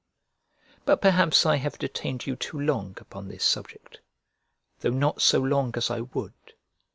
[0.83, 3.99] But perhaps I have detained you too long upon this subject,
[4.79, 6.33] though not so long as I would.